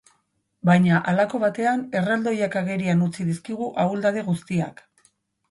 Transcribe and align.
Baina 0.69 1.01
halako 1.11 1.41
batean, 1.43 1.83
erraldoiak 1.99 2.57
agerian 2.63 3.05
utzi 3.09 3.27
dizkigu 3.29 3.69
ahuldade 3.85 4.27
guztiak. 4.33 4.85